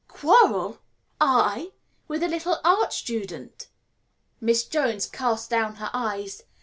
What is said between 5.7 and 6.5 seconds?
her eyes.